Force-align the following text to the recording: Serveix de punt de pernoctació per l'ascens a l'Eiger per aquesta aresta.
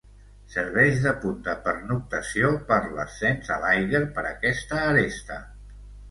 Serveix 0.51 0.95
de 1.01 1.11
punt 1.25 1.35
de 1.47 1.53
pernoctació 1.65 2.49
per 2.71 2.79
l'ascens 2.95 3.51
a 3.57 3.59
l'Eiger 3.65 4.01
per 4.15 4.23
aquesta 4.31 4.79
aresta. 4.87 5.37